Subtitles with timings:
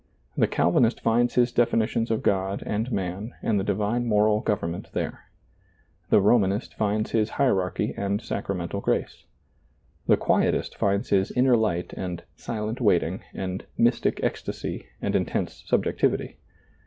[0.35, 4.61] The Calvinist finds his defi nitions of God and man and the divine moral gov
[4.61, 5.25] ernment there.
[6.09, 9.25] The Romanist finds his hierarchy and sacramental grace.
[10.07, 15.63] The Quietist finds his inner light and" silent waiting" and" mystic ec stasy" and intense
[15.67, 16.39] subjectivity.